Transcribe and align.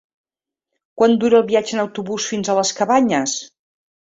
Quant 1.01 1.13
dura 1.25 1.37
el 1.41 1.45
viatge 1.51 1.77
en 1.77 1.83
autobús 1.83 2.31
fins 2.33 2.49
a 2.55 2.59
les 2.61 2.73
Cabanyes? 2.81 3.37